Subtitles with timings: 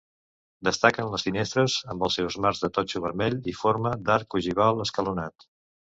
[0.67, 5.47] Destaquen les finestres amb els seus marcs de totxo vermell i forma d'arc ogival escalonat.